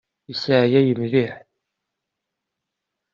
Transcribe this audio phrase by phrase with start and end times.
[0.31, 1.33] Iseɛyay mliḥ.